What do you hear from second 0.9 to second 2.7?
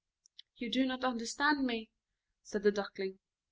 understand me," said